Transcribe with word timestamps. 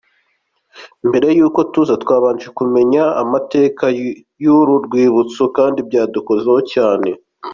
Mbere 1.07 1.27
y’uko 1.37 1.59
tuza 1.71 1.93
twabanje 2.03 2.47
kumenya 2.57 3.03
amateka 3.23 3.85
y’uru 4.43 4.73
rwibutso 4.85 5.43
kandi 5.57 5.79
byadukozeho 5.87 6.59
cyane. 6.73 7.09